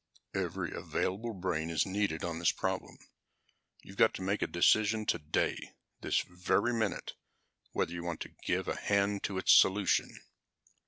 [0.33, 2.97] "Every available brain is needed on this problem.
[3.83, 7.13] You've got to make a decision today, this very minute,
[7.73, 10.19] whether you want to give a hand to its solution."